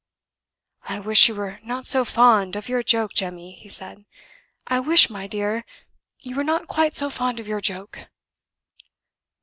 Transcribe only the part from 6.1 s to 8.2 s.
you were not quite so fond of your joke."